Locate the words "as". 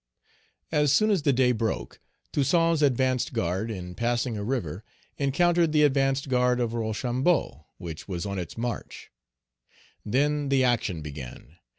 0.71-0.91, 1.11-1.21